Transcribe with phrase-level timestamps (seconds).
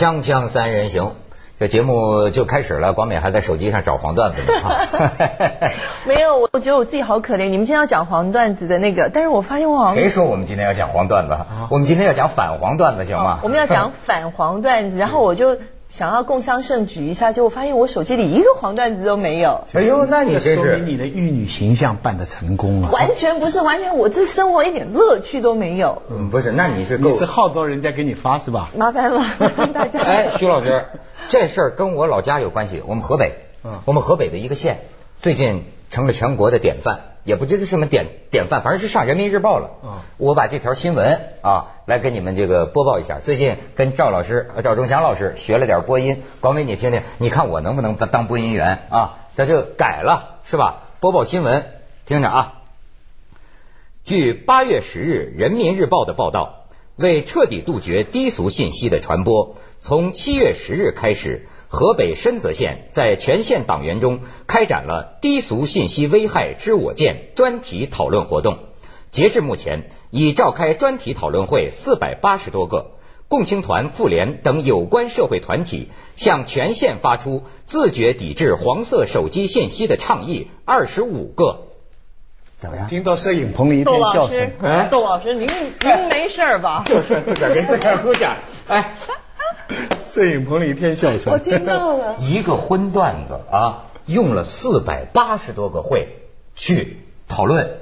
[0.00, 1.12] 锵锵三人行，
[1.58, 2.94] 这节目就开始了。
[2.94, 4.48] 广美还在手机上找黄段子呢。
[6.08, 7.50] 没有，我我觉得我自己好可怜。
[7.50, 11.36] 你们今天要讲黄段子的那个，但是我发现我好像谁说我们今天要讲黄段子？
[11.68, 13.40] 我们今天要讲反黄段子，行吗？
[13.42, 15.58] 我们要讲反黄段子， 然后我就
[15.90, 19.64] 想要共襄盛举一下，结果发现我手机里一个黄段子都没有。
[19.74, 22.90] 哎呦，那你说明你的玉女形象办的成功了！
[22.92, 26.02] 完全不是，完全我这生活一点乐趣都没有。
[26.08, 26.52] 嗯不是？
[26.52, 28.70] 那你是够你是号召人家给你发是吧？
[28.76, 29.24] 麻烦了，
[29.74, 30.00] 大家。
[30.00, 30.84] 哎，徐老师，
[31.28, 32.82] 这事儿跟我老家有关系。
[32.86, 33.32] 我们河北，
[33.64, 34.78] 嗯我们河北的一个县，
[35.20, 39.70] 最近成了全国的典范，也不知道是什么典典范，反正是上人民日报了。
[39.84, 43.18] 嗯我把这条新闻啊，来给你们这个播报一下。
[43.18, 49.18] 最近跟赵老师、呃赵忠祥老师学了点播音，广伟你听听，你看我能不能当播音员啊？
[49.34, 50.82] 这就改了是吧？
[51.00, 51.66] 播报新闻，
[52.06, 52.54] 听着啊。
[54.04, 56.59] 据八月十日《人民日报》的报道，
[57.00, 68.58] 为彻底杜绝低俗信息的传播，从七月十日开始，河北深泽县在全县党员中开展了“低俗信息危害知我见”专题讨论活动。
[69.10, 72.90] 截至目前，已召开专题讨论会四百八十多个。
[73.28, 81.69] 共青团、妇联等有关社会团体向全县发出自觉抵制黄色手机信息的倡议二十五个。
[82.60, 82.86] 怎么样？
[82.86, 86.84] 听到摄影棚里一片笑声，，哎窦老师，您您没事吧？
[86.86, 88.36] 就是自个儿给自个儿鼓掌。
[88.68, 88.94] 哎，
[90.02, 91.44] 摄影棚里一片笑声我声。
[91.44, 92.16] 听到了。
[92.20, 96.18] 一个荤段子啊，用了四百八十多个会
[96.54, 97.78] 去讨论，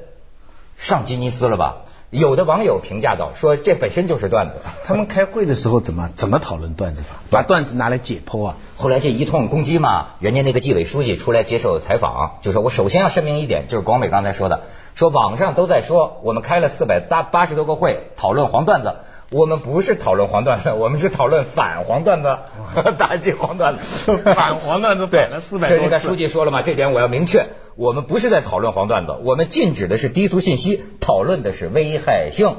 [0.76, 1.78] 上吉尼斯了吧？
[2.10, 4.54] 有的网友评价道说，这本身就是段子。
[4.86, 7.16] 他们开会的时候怎么怎么讨论段子法？
[7.30, 8.56] 把段子拿来解剖啊？
[8.80, 14.60] 后来这一通攻击嘛，人家那个纪委书记出来接受采访，就说我首先要声明一点，就是广美刚才说的，
[14.94, 18.94] 说网上都在说我们开了四百八八十多个会讨论黄段子，
[19.30, 22.38] 我们不是讨论黄段子， 我们是讨论反黄段子，
[22.97, 25.69] 打击黄段子，反黄段子对反了400多次。
[25.74, 32.54] 这你看书记说了嘛，这点我要明确，我们不是在讨论黄段子，我们禁止的是低俗信息，讨论的是危害性。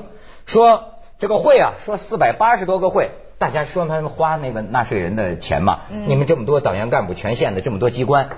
[0.45, 8.29] 说这个会啊，说四百八十多个会，大家说他们花那个纳税人的钱嘛，你们这么多党员干部，全县的这么多机关。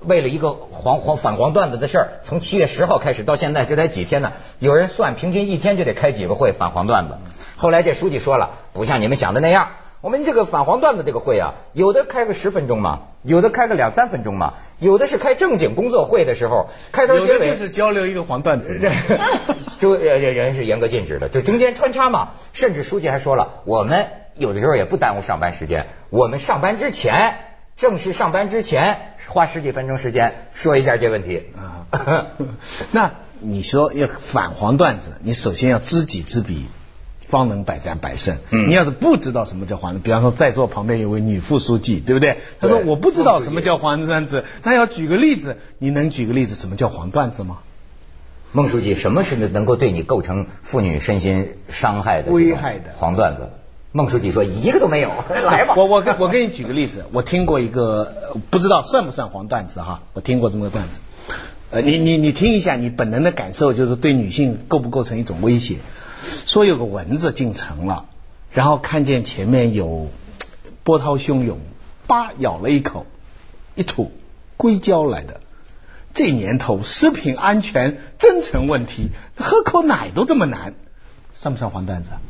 [0.00, 4.32] 为了一个黄黄反黄段子的事儿，从七月十号开始到现在，这才几天呢？
[4.60, 7.16] 有人算，平均一天就得开几个会反黄段子。
[7.56, 18.78] 后来这书记说了，不像你们想的那样，我们这个反黄段子这个会啊，有的开个十分钟嘛，有的开个两三分钟嘛，有的是开正经工作会的时候，开头结尾有的就是交流一个黄段子。
[18.78, 22.30] 人是严格禁止的，就中间穿插嘛。
[22.52, 27.38] 甚至书记还说了，我们有的时候也不耽误上班时间，我们上班之前，
[27.76, 31.44] 正式上班之前花十几分钟时间说一下这问题。
[31.56, 31.86] 啊，
[32.92, 36.66] 那你说要反黄段子，你首先要知己知彼，
[37.20, 38.38] 方能百战百胜。
[38.50, 42.38] 嗯你要是不知道什么叫黄段，比方说在座旁边有位女副书记，对不对？
[42.60, 47.58] 她说我不知道什么叫黄段子，那要举个例子，你能举个例子什么叫黄段子吗？
[48.52, 53.50] 孟书记，什么是能够对你构成妇女身心伤害的危害的黄段子？
[53.98, 55.08] 孟书记说一个都没有，
[55.44, 55.74] 来吧。
[55.76, 61.00] 我我给我给你举个例子，我听过一个呃不知道算不算黄段子哈，我听过这么个段子。
[61.72, 65.78] 呃，你你你听一下，你本能的感受就是对女性构不构成一种威胁？
[66.46, 68.04] 说有个蚊子进城了，
[68.52, 70.08] 然后看见前面有
[70.84, 71.58] 波涛汹涌，
[72.06, 73.04] 叭咬了一口，
[73.74, 74.12] 一吐
[74.56, 75.40] 硅胶来的。
[76.14, 80.74] 这年头食品安全真成问题，喝口奶都这么难，
[81.32, 82.20] 算不算黄段子啊？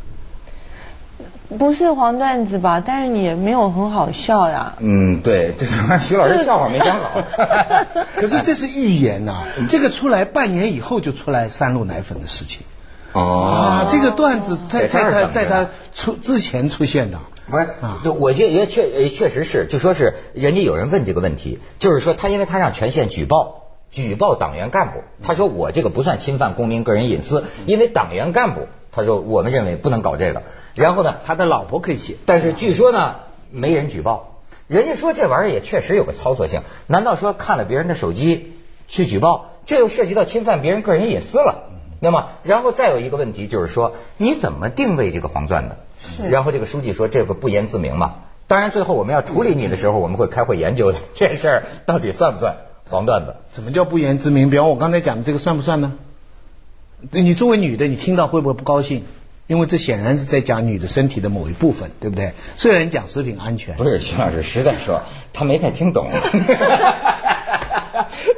[1.57, 2.83] 不是黄段子吧？
[2.85, 4.75] 但是你也没有很好笑呀。
[4.81, 7.23] 嗯，对，这是徐老师笑话没讲好。
[8.17, 12.67] 可是这是预言呐、这个出来半年以后就出来三鹿奶粉的事情
[13.13, 17.21] 啊，这个段子在在他在他出之前出现的，
[17.51, 23.65] 不是啊，就我觉得也确呃确实是，就说是人家有人问这个问题，就是说他因为他让全县举报。
[23.91, 28.67] 举报党员干部，他说我这个不算侵犯公民个人隐私，因为党员干部，
[28.99, 30.43] 他说我们认为不能搞这个。
[30.75, 33.17] 然后呢，他的老婆可以写，但是据说呢，
[33.51, 34.41] 没人举报。
[34.67, 38.55] 人家说这玩意儿也确实有个操作性，难道说看了别人的手机
[38.89, 41.71] 去举报，这又涉及到侵犯别人个人隐私了？
[42.01, 45.79] 那么，然后再有一个问题就是说，你怎么定位这个黄钻的？
[46.01, 48.17] 是然后这个书记说这个不言自明嘛。
[48.47, 52.57] 当然，最后我们要处理你的时候，我们会开会研究的，这事儿到底算不算
[52.89, 53.37] 黄段子？
[53.51, 54.49] 怎么叫不言自明？
[54.49, 55.95] 比方我刚才讲的这个算不算呢？
[57.11, 59.05] 对你作为女的，你听到会不会不高兴？
[59.47, 62.35] 因为这显然是在讲女的身体的某一部分，对不对？
[62.57, 65.03] 虽然讲食品安全，不是，徐老师实在说，
[65.33, 66.09] 他没太听懂，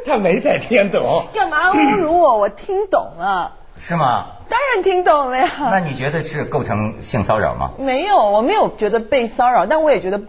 [0.06, 1.24] 他没太听懂。
[1.32, 2.38] 干嘛侮辱我？
[2.38, 3.56] 我听懂了。
[3.80, 4.26] 是吗？
[4.48, 5.48] 当然听懂了呀。
[5.58, 7.72] 那你觉得是构成性骚扰吗？
[7.78, 10.20] 没有，我没有觉得被骚扰，但我也觉得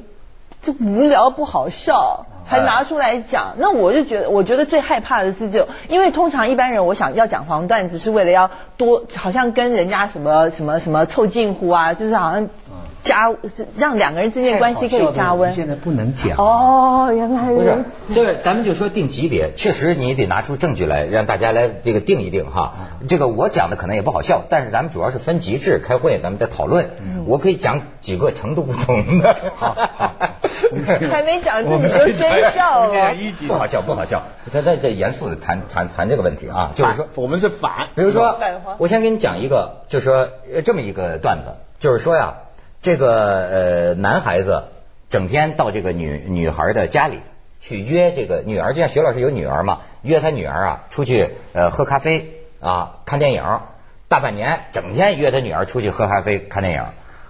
[0.64, 3.56] 这无聊不好笑，还拿出来讲。
[3.58, 12.50] 那我就觉得，我觉得最害怕的是这种，因为通常一般人我想要讲黄段子，是为了要多，好像跟人家什么什么什么凑近乎啊，就是好像
[13.04, 13.34] 加
[13.78, 15.54] 让两个人之间关系可以加温。
[15.54, 16.38] 现在不能讲。
[16.38, 17.84] 哦，原来不是，
[18.14, 22.74] 这个咱们就说定级别，确实你得拿出证据来，让大家来这个定一定哈。
[23.08, 26.92] 这个我讲的可能也不好笑，但是咱们主要是分级制开会，咱们在讨论。
[27.26, 29.36] 我可以讲几个程度不同的。
[29.56, 29.76] 好，
[31.12, 33.16] 还没讲自己就先笑了。
[33.48, 34.24] 不好笑，不好笑。
[34.52, 37.88] 咱在这严肃的谈谈谈这个问题啊，就是说我们是反。
[37.96, 38.38] 比如说，
[38.78, 40.30] 我先给你讲一个，就是说
[40.64, 42.36] 这么一个段子，就是说呀。
[42.82, 44.70] 这个呃，男孩子
[45.10, 47.20] 整天到这个女女孩的家里
[47.60, 53.60] 去约这个女儿，就像徐老师有女儿嘛，约他女儿啊出去呃喝咖啡啊看电影，
[54.08, 56.84] 大半年整天约他女儿出去喝咖啡看电影。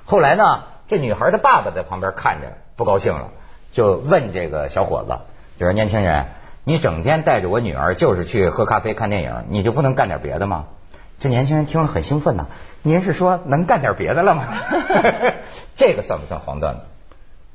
[0.06, 3.32] 后来呢，这女孩的爸爸在旁边看着不高兴了，
[3.74, 5.20] 就问这个小伙子，
[5.58, 6.28] 就说年轻人，
[6.64, 10.68] 你整天带着我女儿就是去喝咖啡看电影，你就不能干点别的吗？
[11.22, 12.48] 这年轻人听了很兴奋呐，
[12.82, 14.48] 您是说能干点别的了吗？
[15.78, 16.82] 这个算不算黄段子？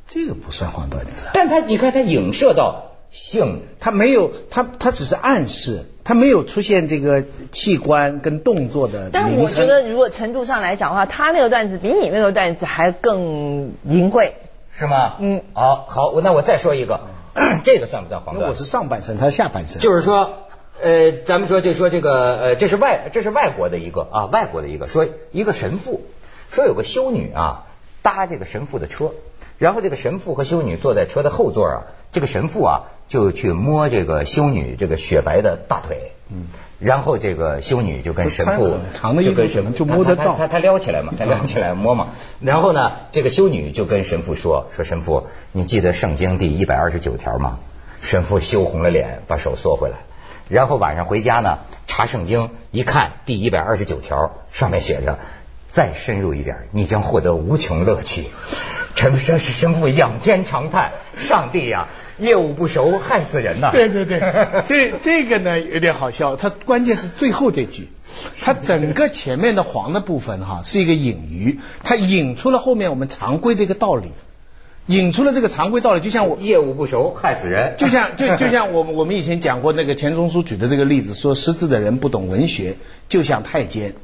[0.06, 9.10] 这个不算黄段子，但他你看他影射到性，他没有他他只是暗示，他没有出现这个器官跟动作的。
[9.12, 14.34] 但我觉得如果程度上来讲的话，他那个段子比你那个段子还更淫秽，
[14.70, 15.16] 是吗？
[15.18, 17.00] 嗯，好，好，那我再说一个，
[17.64, 18.48] 这个算不算黄段？
[18.48, 20.45] 我是上半身，他是下半身，就是说。
[20.82, 26.02] 呃，咱们说就说这个呃，这是外这是外国的一个啊，外国的一个说一个神父
[26.50, 27.66] 说有个修女啊
[28.02, 29.12] 搭这个神父的车，
[29.58, 31.82] 然后这个神父和修女坐在车的后座啊，
[32.12, 36.46] 这个神父啊就去摸这个修女这个雪白的大腿，嗯，
[36.78, 42.08] 然后这个修女就跟神父长的一个什么就摸得到，他他撩起来嘛，他撩起来摸嘛，
[42.40, 47.58] 然后呢，这个修女就跟神父说说神父，你记得圣经第一百二十九条吗？
[48.02, 49.96] 神父羞红了脸，把手缩回来。
[50.48, 55.18] 然后晚上回家呢，查圣经，一看第一百二十九条，上面写着：
[55.68, 58.24] 再深入一点，你将获得无穷乐趣。
[58.94, 61.88] 陈生是生父仰天长叹：上帝呀，
[62.18, 63.70] 业务不熟，害死人呐！
[63.72, 64.20] 对对对，
[64.64, 67.90] 这这个呢有点好笑，他关键是最后这句，
[68.40, 74.12] 他整个前面的黄的部分哈是一个隐喻，他引出了后面我们常规的一个道理。
[74.86, 82.76] 引出了这个常规道理，就像我业务不熟害死人，就像就 就像我们我们以前讲过那个钱钟书举的这个例子，说识字的人不懂文学，
[83.08, 83.94] 就像太监，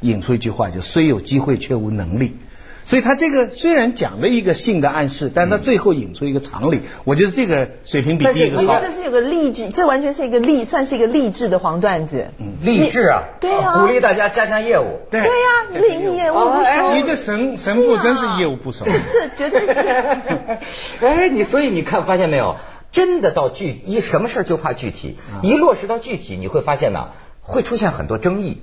[0.00, 2.36] 引出一句话，就虽有机会却无能力。
[2.84, 8.80] 所以他这个虽然讲了一个性的暗示，但他最后引出一个常理，我觉得这个水平比第一个高。
[8.80, 12.28] 这是有个励志，这完全是一个励，算是一个励志的黄段子。
[12.38, 15.00] 嗯，励志啊，对啊，鼓励大家加强业务。
[15.10, 16.94] 对对呀，励业务不熟。
[16.94, 18.84] 你这神神父真是业务不熟。
[18.84, 19.80] 是，绝对是。
[21.00, 22.56] 哎，你所以你看发现没有？
[22.90, 27.08] 真的到具一什么事就怕具体，一落实到具体，你会发现呢，
[27.40, 28.58] 会出现很多争议，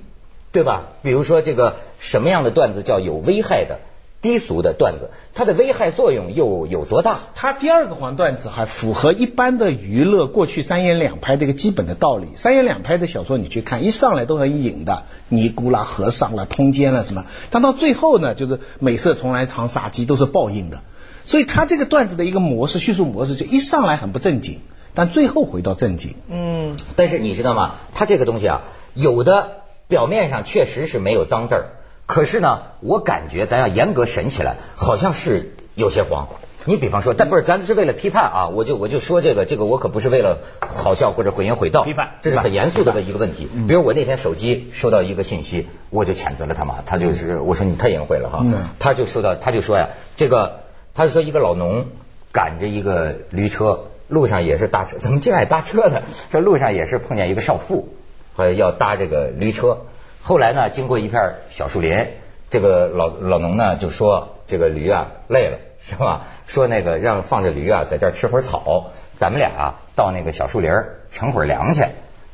[0.52, 0.84] 对吧？
[1.02, 3.80] 比如说这个什么样的段子叫有危害的？
[4.22, 7.20] 低俗的段子，它的危害作用又有多大？
[7.34, 12.28] 它第二个黄段子还符合一般的娱乐过去三言两拍的一个基本的道理。
[12.36, 20.82] 三言两拍的小说你去看，一上来都很隐的，尼姑啦、和尚啦、通奸啦什么，但到最后呢，就是美色从来藏杀机，都是报应的。
[21.24, 24.60] 所以他这个段子的一个模式，叙述模式就一上来很不正经，
[24.94, 26.14] 但最后回到正经。
[26.28, 27.76] 嗯，但是你知道吗？
[27.94, 28.62] 他这个东西啊，
[28.94, 31.70] 有的表面上确实是没有脏字儿。
[32.10, 36.26] 可是呢，我感觉咱要严格审起来，好像是有些黄。
[36.64, 43.48] 你比方说，但不是，咱是为了批判啊，我就我就说这个，这个我可不是为了好笑或者毁淫毁道，批判，这是很严肃的一个问题。
[43.68, 48.44] 比如我那天手机收到一个信息，我就谴责了他妈，他就是我说你太淫秽了哈，
[48.80, 50.62] 他就收到他就说呀，这个
[50.94, 51.86] 他就说一个老农
[52.32, 56.02] 赶着一个驴车，路上也是搭车，怎么净爱搭车的？
[56.32, 57.88] 这路上也是碰见一个少妇，
[58.36, 59.82] 者要搭这个驴车。
[60.30, 62.06] 后来呢，经过一片小树林，
[62.50, 66.26] 这个老老农呢就说：“这个驴啊累了，是吧？
[66.46, 70.70] 说那个让放着驴啊在这儿吃会儿草，咱们俩啊到那个小树林
[71.10, 71.84] 乘会儿凉去。”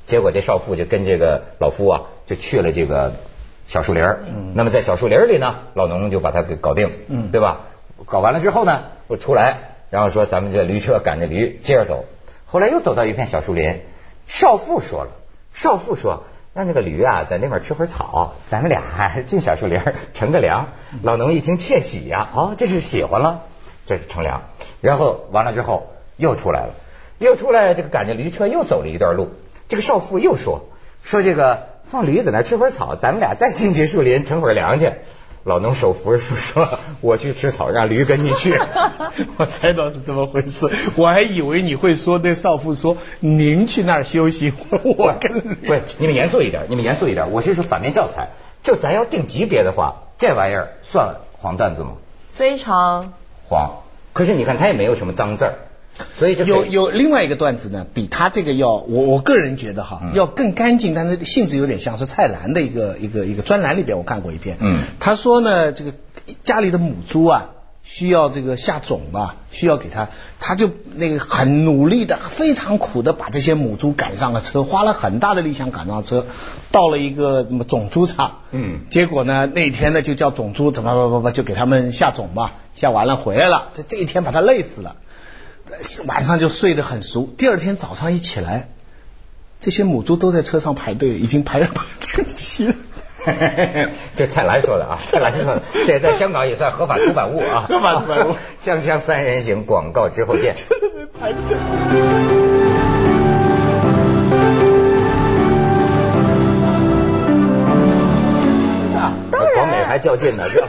[0.04, 3.14] 结果这少妇就跟这个老夫啊就去了这个
[3.66, 4.52] 小树林嗯。
[4.54, 7.62] 那么在小树林里呢，老农就把他给搞定，嗯，对吧？
[8.04, 12.04] 搞完了之后呢，我出来，然后说咱们这驴车赶着驴接着走。
[12.44, 13.80] 后来又走到一片小树林，
[14.26, 15.12] 少妇说了，
[15.54, 16.24] 少妇说。
[16.56, 19.78] 让那个驴啊在那边吃会儿草，咱们俩 进小树林
[20.14, 20.68] 乘个凉。
[21.02, 23.42] 老农一听窃喜呀，哦，这是喜欢了，
[23.84, 24.44] 这是乘凉。
[24.80, 26.70] 然后完了之后又出来了，
[27.18, 29.32] 又出来这个赶着驴车又走了一段路。
[29.68, 30.64] 这个少妇又说
[31.02, 34.92] 说这个放驴子那吃会儿草，咱们俩再进去树林乘会儿凉去。
[35.46, 38.58] 老农手扶着树说：“我去吃草，让驴跟你去。
[39.38, 44.52] 我猜到是这么回事，我还以为你会说对少妇说：“您去那儿休息，
[44.98, 47.30] 我跟不是你们严肃一点，你们严肃一点。
[47.30, 48.30] 我这是反面教材，
[48.64, 51.92] 就咱要定级别的话，这玩意儿算黄段子吗？
[52.32, 53.12] 非常
[53.48, 53.82] 黄。
[54.12, 55.54] 可是你看，它也没有什么脏字儿。
[56.14, 65.92] 所以就有有另外一个段子呢，比他这个要我我个人觉得哈，嗯要更干净，但是性质有点像是蔡澜的一个一个一个专栏里边我看过一篇，嗯他说呢，这个
[66.42, 67.50] 家里的母猪啊。
[67.88, 70.08] 需要这个下种吧，需要给他，
[70.40, 76.26] 他就那个很努力的、非常苦的把这些母猪赶上了车，花了很大的力想赶上车，
[76.72, 84.96] 到了一个什么种猪场，嗯结果呢那天呢就叫种猪怎么怎么怎么就给他们下种吧，下完了回来了，这这一天把他累死了。
[86.06, 88.68] 晚上就睡得很熟，第二天早上一起来，
[89.60, 92.74] 这些母猪都在车上排队，已经排排在一起了。
[94.14, 100.54] 这蔡澜说的啊， 蔡澜说的，这在香港也算合法出版物啊， 合法出版物锵锵三人行，广告之后见。
[101.20, 101.56] 排在
[109.54, 110.68] 广美还较劲呢，是吧？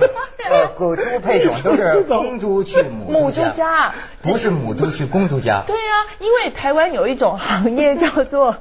[0.50, 5.64] 呃，狗猪配种都是公猪去母母猪猪家不是母猪去公猪家。
[5.68, 8.58] 对啊，因为台湾有一种行业叫做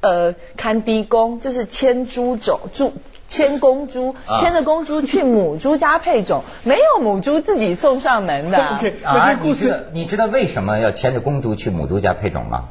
[0.00, 2.92] 呃看低公，就是牵猪种猪。
[3.28, 8.58] 牵公猪，啊牵着公猪去母猪家配种，没有母猪自己送上门的。
[9.02, 12.66] 啊，你知道你知道为什么要牵着公猪去母猪家配种吗？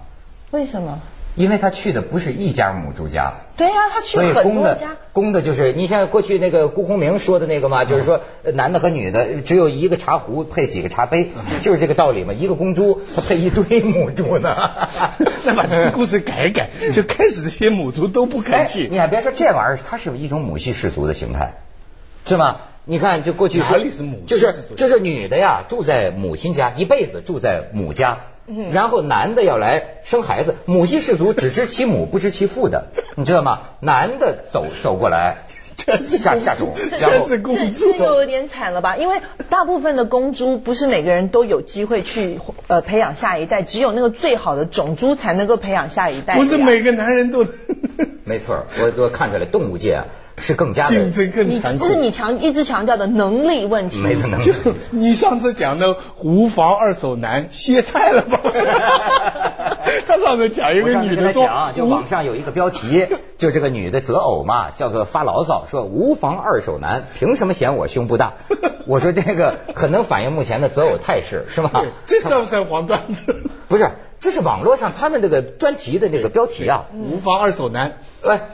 [0.52, 1.02] 为什么？
[1.36, 4.96] 因为他去的不是一家母猪家，对啊，他去所以很公的多家。
[5.12, 11.30] 公的就是你像过去那个辜鸿铭说的那个嘛，就是说呃男的和女的只有一个茶壶配几个茶杯，
[11.62, 12.34] 就是这个道理嘛。
[12.34, 14.56] 一个公猪它配一堆母猪呢。
[15.44, 18.88] 再把这个故事改一改，就开始这些母猪都不肯哎，去。
[18.90, 21.56] 你还别说这玩意儿，它是一种母系氏族的形态，
[22.26, 22.58] 是吗？
[22.86, 28.20] 你看，就过去哪里是母系就是就是女的呀，住在母亲家，一辈子住在母家。
[28.72, 33.62] 然后男的要来生孩子，母系氏族只知其母不知其父的，你知道吗？
[33.80, 35.38] 男的走走过来
[35.78, 38.00] 下下种，然全后是公这猪这。
[38.00, 38.98] 就有点惨了吧？
[38.98, 46.36] 因为大部分的公猪不是每个人都有机会去呃培养下一代，只有那个最好的种猪才能够培养下一代。
[46.38, 47.46] 不是每个男人都
[48.24, 50.06] 没错，我我看出来动物界啊
[50.38, 52.00] 是更加的竞争更你残酷这是。
[52.00, 54.00] 你强一直强调的能力问题。
[54.00, 54.52] 没错能就
[54.92, 58.40] 你上次讲的无房二手男，歇菜了吧？
[60.08, 68.34] 他上次讲一个女的说就网上有一个标题， 就这个女的择偶嘛，叫做发牢骚，说无房二手男，凭什么嫌我胸部大？
[68.88, 71.72] 我说这个很能反映目前的择偶态势，是吧？
[72.06, 73.36] 这算不算黄段子？
[73.68, 76.86] 不是，这是网络上他们这个专题的那个标题啊。
[76.94, 78.50] 无房二手男，哎，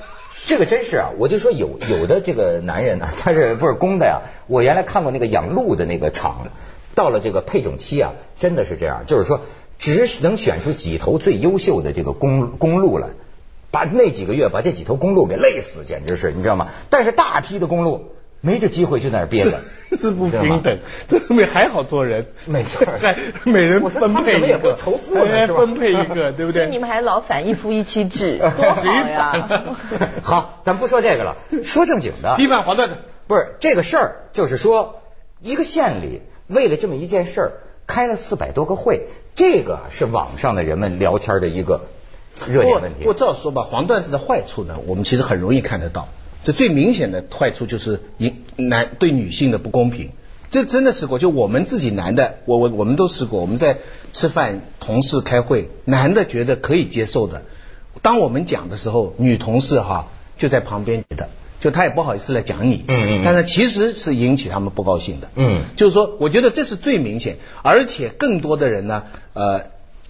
[0.46, 1.10] 这个真是啊！
[1.18, 4.22] 我就说有有的这个男人呢、 他是不是公的呀？
[4.48, 6.48] 我原来看过那个养鹿的那个场，
[6.96, 9.42] 到了这个配种期啊，真的是这样，就是说
[9.78, 13.10] 只能选出几头最优秀的这个公公鹿来，
[13.72, 16.68] 把那几个月把这几头公鹿给累死，简直是你知道吗？
[16.90, 19.60] 但是大批的公鹿没这机会就在那儿憋着，
[19.92, 26.68] 这这不平等，这没还好做人，没错还每人分配一个，仇富呢是分配一个，对不对？
[26.70, 29.76] 你们还老反一夫一妻制， 多好呀！
[30.24, 32.36] 好，咱不说这个了，说正经的。
[32.40, 32.98] 一反黄段子，
[33.28, 35.02] 不是这个事儿，就是说
[35.40, 37.52] 一个县里为了这么一件事儿
[37.86, 41.82] 开了四百多个会，这个是网上的人们聊天的一个
[42.48, 43.14] 热点问题不过。
[43.14, 46.08] 照说吧，黄段子的坏处呢，我们其实很容易看得到。
[46.44, 50.12] 这最明显的坏处就是影男对女性的不公平。
[50.50, 53.40] 这真的试过，就我们自己男的，我我我们都试过。
[53.40, 53.78] 我们在
[54.12, 57.44] 吃饭、同事开会，男的觉得可以接受的，
[58.02, 61.30] 当我们讲的时候，女同事哈就在旁边觉得，
[61.62, 69.68] 就她也不好意思来讲你，嗯嗯嗯但是其实是引起他们不高兴的，嗯就是说，我觉得这是最明显，而且更多的人呢，呃，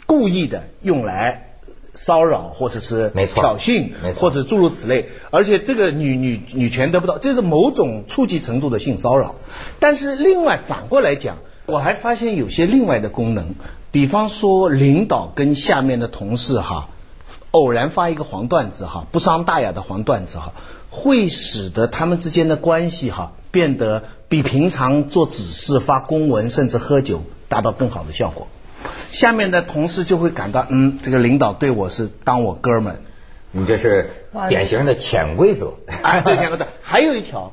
[0.08, 1.51] 故意的用来
[1.94, 9.36] 骚扰或者是没错挑衅，没错或者诸如此类，而且这个女女女权得不到，这是某种初级程度的性骚扰。
[9.80, 13.56] 但是另外反过来讲，我还发现有些另外的功能，
[13.92, 16.88] 比方说领导跟下面的同事哈，
[17.52, 20.54] 偶然发一个黄段子哈，不伤大雅的黄段子哈，
[20.90, 28.48] 会使得他们之间的关系哈变得比平常做指示、发公文甚至喝酒达到更好的效果。
[29.12, 33.00] 下面的同事就会感到，嗯，这个领导对我是当我哥们儿。
[33.52, 34.10] 你这是
[34.48, 35.74] 典型的潜规则。
[36.02, 37.52] 哎，这潜规则，还有一条，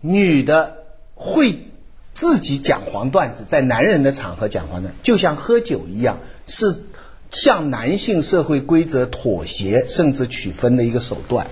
[0.00, 0.76] 女的
[1.14, 1.68] 会
[2.12, 6.84] 自己讲黄段子，在男人的场合讲黄段子，就像喝酒一样，是
[7.30, 11.46] 向男性社会规则妥协甚至取分的一个手段。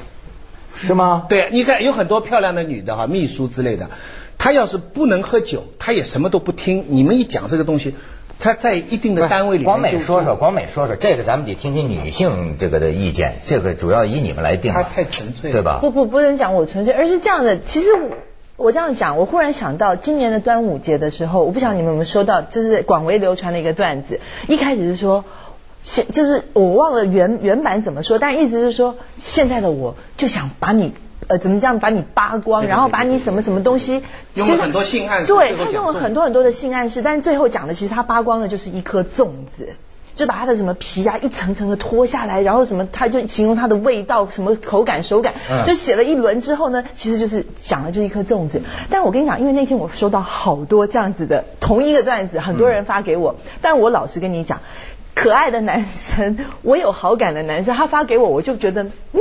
[0.74, 1.24] 是吗？
[1.28, 3.90] 对，你看有很多漂亮的女的哈，秘书之类的，
[4.36, 6.84] 她要是不能喝酒，她也什么都不听。
[6.88, 7.94] 你们一讲这个东西，
[8.40, 15.78] 她在一定的单位里面，广美说说，广美说说，这个咱们得听听女性这个的意见，这个主要以你们来定吧，她太纯粹了对吧？
[15.80, 17.60] 不不不能讲我纯粹，而是这样的。
[17.60, 18.16] 其实我
[18.56, 24.20] 我这样讲，我忽然想到今年的端午节的时候，我不晓得你们有没有收到，就是广为流传的一个段子。
[24.48, 25.24] 一开始是说，
[25.82, 30.94] 现就是我忘了原原版怎么说，但意思是说，现在的我就想把你。
[31.30, 34.02] 呃，怎么这样把你扒光，然后把你什么什么东西，
[34.34, 39.76] 用了很多性暗示对他用了很多很多的性暗示，但是最后讲的其实他扒光的就是一颗粽子。
[40.16, 48.60] 就把它的什么皮啊一层层的脱下来，然后什么，他就形容它的味道、什么口感、手感，嗯就写了一轮之后呢，其实就是讲的就是一颗粽子。
[48.90, 54.60] 但我跟你讲，因为那天我收到好多这样子的同一个段子，很多人发给我，但我老实跟你讲，
[55.14, 59.20] 可爱的男生，我有好感的男生，他发给我，我就觉得嗯。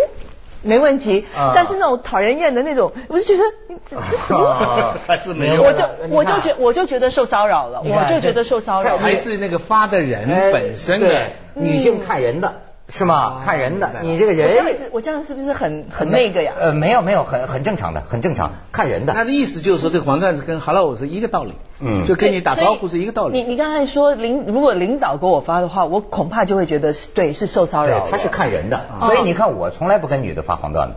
[0.62, 4.98] 没问题，啊但是那种讨人厌的那种，我就觉得你这这什么？
[5.08, 8.98] 还是没有我就我就觉我就觉得受骚扰了，我就觉得受骚扰。
[8.98, 11.22] 还是那个发的人哎本身对的。
[11.56, 13.15] 女性看人的是吗？
[13.15, 16.53] 啊看人的你这个人，我这样是不是很很那个呀？
[16.60, 19.13] 呃，没有没有，很很正常的，很正常，看人的。
[19.13, 23.41] 他的意思就是说，这个黄段子跟 hello 是一个道理，嗯就跟你打招呼是一个道理。
[23.41, 30.96] 你你刚才说领如果领导给我发的话，我恐怕就会觉得是对是受骚扰。，对他是看人的，啊所以你看，我从来不跟女的发黄段子。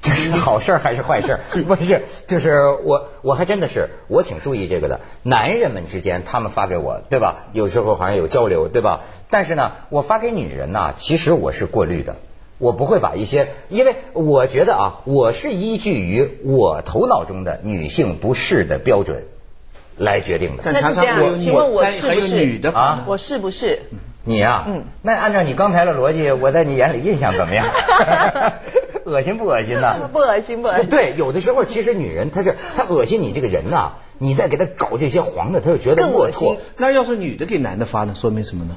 [0.00, 1.38] 这是好事还是坏事？
[1.66, 5.00] 不是，就是我，我还真的是，我挺注意这个的。
[5.22, 7.48] 男人们之间，他们发给我，对吧？
[7.52, 9.00] 有时候好像有交流，对吧？
[9.30, 12.16] 但是呢，我发给女人呢，其实我是过滤的，
[12.58, 19.24] 我不会把一些，因为我觉得啊，我是依据于我头脑中的女性不适的标准
[19.96, 20.62] 来决定的。
[20.64, 23.82] 但那是这样常常会有请问我但还有是不是女的啊我是不是？
[24.24, 27.66] 你啊、嗯那按照你刚才的逻辑，我在你眼里印象怎么样？
[29.08, 30.08] 恶心不恶心呢？
[30.12, 30.88] 不恶心不恶心。
[30.88, 36.56] 对，有的时候其实女人她是她恶心你这个人呐、你再给她搞这些黄的，她就觉得龌龊心。
[36.76, 38.76] 那要是女的给男的发呢，说明什么呢？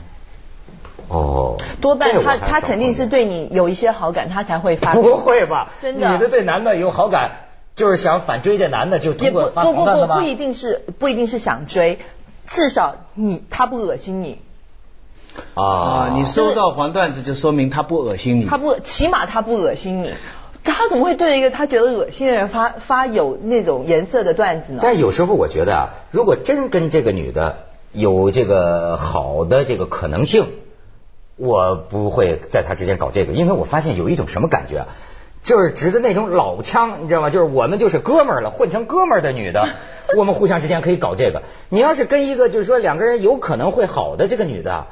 [1.09, 4.93] 哦，多半他这个我还少他肯定是对你有一些好感，他才会发。
[4.93, 5.73] 不会吧？
[5.81, 7.31] 真的女的对男的有好感，
[7.75, 10.27] 就是想反追这男的，就也通过发不不不黄段子吗不不？
[10.27, 11.99] 一定是不一定是想追，
[12.45, 14.39] 至少你他不恶心你，
[15.53, 18.45] 啊，你收到黄段子就说明他不恶心你。
[18.45, 20.11] 他不起码他不恶心你。
[20.63, 24.79] 他怎么会对一个他觉得恶心的人发发有那种颜色的段子呢？
[24.81, 30.45] 但是有时候我觉得啊，如果真跟这个女的有这个好的这个可能性，
[31.35, 34.87] 我不会在她之间搞这个，因为我发现有一种什么感觉啊，
[35.41, 37.31] 就是指的那种老腔，你知道吗？
[37.31, 39.67] 就是我们就是哥们儿了，混成哥们儿的女的，
[40.15, 41.41] 我们互相之间可以搞这个。
[41.69, 44.85] 你要是跟一个就是说两个人有可能会好的这个女的。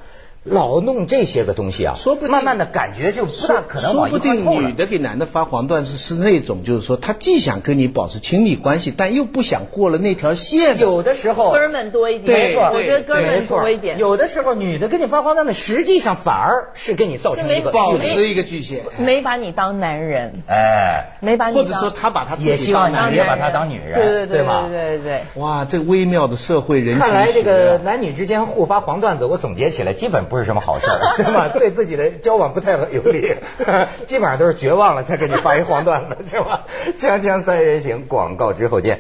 [0.44, 4.62] 老弄这些个东西啊，说不定慢慢的感觉就不大可能说不往一块儿凑了。
[4.62, 10.80] 定女的给男的发黄段子是那种，就是说他既想跟你保持亲密关系，但又不想过了那条线。
[10.80, 13.98] 有的时候哥们多一点，对我觉得哥对们没错多一点。
[14.00, 24.70] 有的时候女的跟你发黄段子，实际上反而是给你造成一个保持一个巨蟹，没把你当男人，哎，没把你当或者说他把他也希望当男人你别把他当女人，对对对对？
[24.70, 25.42] 对对对。
[25.42, 31.50] 哇，这微妙的社会人情看来这个啊男女之间互发黄段子，我总结起来基本不是什么好事儿，对吧？
[31.54, 33.36] 对自己的交往不太有利，
[34.08, 36.66] 基本上都是绝望了才给你发一黄段子，是吧？
[36.98, 39.00] 锵锵三人行，广告之后见。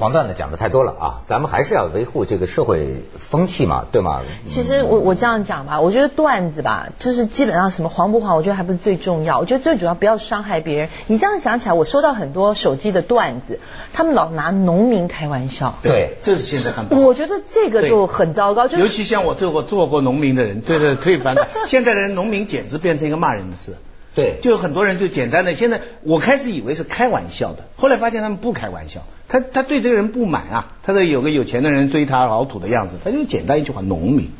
[0.00, 4.22] 黄段子讲的太多了啊，咱们还是要维护这个社会风气嘛，对吗？
[4.46, 9.38] 其实我我这样讲吧，我觉得段子吧，就是基本上什么黄不黄，我觉得还不是最重要。
[9.38, 10.88] 我觉得最主要不要伤害别人。
[11.06, 13.60] 你这样想起来，我收到很多手机的段子，
[13.92, 18.68] 他们老拿农民开玩笑，对这是现在很不好我觉得这个就很糟糕。
[18.68, 21.46] 就尤其像我做过做过农民的人，对对推翻的。
[21.68, 23.76] 现在的人农民简直变成一个骂人的事。
[24.14, 34.30] 对，就有很多人就简单的，现在我开始以为是开玩笑的，后来发现他们不开玩笑，他他对这个人不满啊，他说有个有钱的人追他老土的样子，他就简单一句话农民，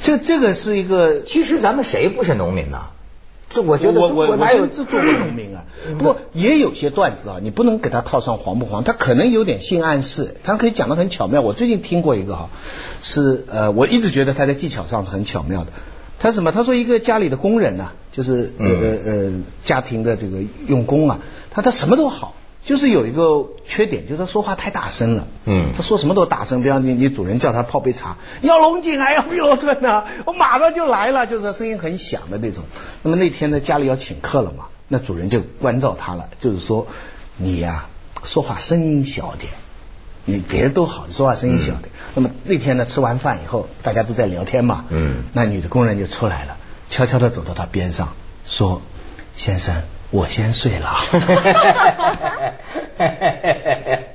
[0.00, 2.86] 这这个是一个，其实咱们谁不是农民呢？
[3.50, 5.64] 这我觉得中我我哪有真是做过农民啊，
[5.98, 11.42] 不过也有些段子啊，你不能给他套上黄不黄，他可能有点性暗示，他可以讲的很巧妙。
[11.42, 12.50] 我最近听过一个哈，
[13.02, 15.72] 是呃，我一直觉得他在技巧上是很巧妙的。
[16.22, 16.52] 他什么？
[16.52, 19.32] 他说一个家里的工人呐、就是呃呃呃
[19.64, 21.18] 家庭的这个用工啊，
[21.50, 25.26] 他他什么都好，就是有一个缺点，就是他说话太大声了。
[25.46, 32.62] 嗯他说什么都大声，比方你你主人叫他泡杯茶，要龙井还要碧螺春呢， 我马上就来了，就是声音很响的那种。
[33.02, 36.86] 那么那天呢，家里要请客了嘛，那主人就关照他了，就是说
[37.36, 37.88] 你呀、
[38.22, 39.52] 说话声音小点。
[40.24, 41.88] 你别人都好，你说话声音小的。
[42.14, 46.56] 那么那天呢，吃完饭以后，大家都在聊天嘛，嗯那女的工人就出来了，
[46.90, 48.82] 悄悄的走到他边上，说
[49.34, 50.94] ：“先生，我先睡了。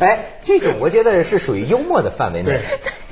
[0.00, 2.62] 哎，这种我觉得是属于幽默的范围内，对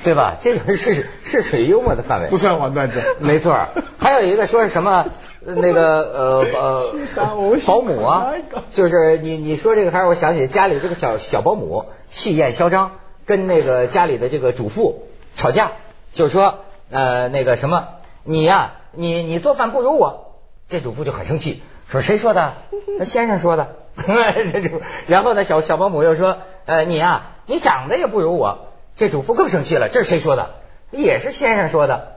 [0.03, 0.37] 对吧？
[0.41, 3.69] 这种是是属于幽默的范围，不算黄段子没错儿。
[3.99, 5.11] 还有一个说是什么呃
[5.43, 8.33] 那个呃呃是啥我喜保姆啊
[8.71, 12.91] 就是你你说这个，还让我想起家里这个小小保姆气焰嚣张，
[13.25, 15.71] 跟那个家里的这个主妇吵架，
[16.13, 17.87] 就是说呃那个什么
[18.23, 20.37] 你呀、你你做饭不如我，
[20.69, 22.53] 这主妇就很生气，说谁说的？
[22.99, 23.75] 那先生说的。
[24.53, 28.69] 这主，然后呢，小小保姆又说，呃，你呀、你长得也不如我。
[28.95, 30.51] 这主妇更生气了，这是谁说的？
[30.91, 32.15] 也是先生说的。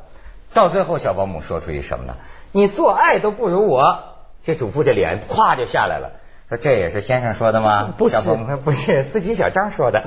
[0.52, 2.14] 到最后，小保姆说出一什么呢？
[2.54, 4.04] 你做爱都不如我。
[4.44, 6.12] 这主妇这脸咵就下来了，
[6.48, 7.92] 说这也是先生说的吗？
[7.98, 8.16] 不是
[8.62, 10.04] 不是，司机小张说的。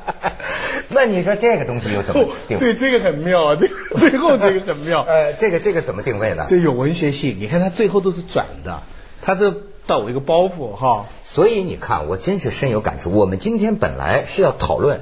[0.90, 2.58] 那你说这个东西又怎么定？
[2.58, 5.02] 对，这个很妙啊，这个最后这个很妙。
[5.08, 6.46] 呃，这个这个怎么定位呢？
[6.48, 8.82] 这有文学性，你看他最后都是转的，
[9.20, 9.52] 他是
[9.88, 11.06] 倒有一个包袱哈。
[11.24, 13.10] 所以你看，我真是深有感触。
[13.10, 15.00] 我们今天本来是要讨论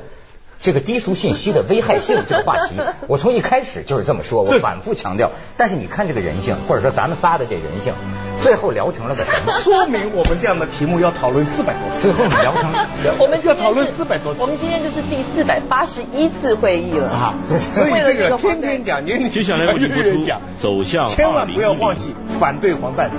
[0.63, 2.77] 这个低俗信息的危害性这个话题，
[3.09, 5.33] 我从一开始就是这么说，我反复强调。
[5.57, 7.95] 但是你看这个人性，或者说咱们仨的这人性，
[8.43, 9.53] 最后聊成了个什么？
[9.59, 12.03] 说明我们这样的题目要讨论四百多次。
[12.03, 12.73] 最后聊成
[13.19, 23.17] 我们今天要讨论是400多次我们今天就是第四百八十一次会议了啊，所以这个天天讲，年年接下来为你播出讲，走向千万不要忘记反对黄段子。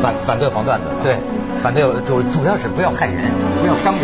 [0.00, 1.16] 反反对黄段子，对，
[1.62, 4.02] 反对主主要是不要害人，不要伤人。